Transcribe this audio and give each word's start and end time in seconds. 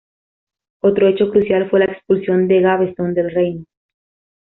Otro 0.79 1.07
hecho 1.07 1.29
crucial 1.29 1.69
fue 1.69 1.77
la 1.81 1.85
expulsión 1.93 2.47
de 2.47 2.59
Gaveston 2.61 3.13
del 3.13 3.29
reino. 3.29 3.65